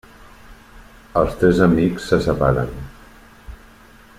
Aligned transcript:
Els 1.21 1.35
tres 1.41 1.61
amics 1.65 2.09
se 2.13 2.21
separen. 2.29 2.73